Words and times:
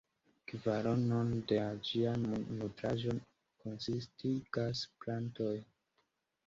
Kvaronon 0.51 1.29
da 1.51 1.67
ĝia 1.89 2.15
nutraĵo 2.23 3.15
konsistigas 3.21 4.85
plantoj. 5.03 5.55